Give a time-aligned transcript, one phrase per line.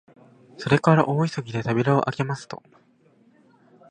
[0.57, 2.63] それから大急ぎで扉をあけますと、